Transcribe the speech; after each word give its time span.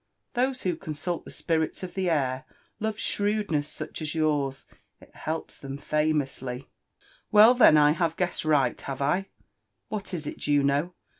Those 0.33 0.63
^ho 0.63 0.81
consult 0.81 1.25
the 1.25 1.29
spirits 1.29 1.83
of 1.83 1.93
the 1.93 2.09
air 2.09 2.45
love 2.79 2.97
shrewdness 2.97 3.67
such 3.69 4.01
as 4.01 4.15
yours; 4.15 4.65
it 4.99 5.13
helps 5.15 5.59
them 5.59 5.77
famously/' 5.77 6.65
''Well, 7.31 7.55
then, 7.55 7.77
I 7.77 7.91
have 7.91 8.17
guessed 8.17 8.43
right, 8.43 8.81
have 8.81 9.03
I?— 9.03 9.27
What 9.89 10.11
is 10.15 10.25
it, 10.25 10.39
Juno? 10.39 10.95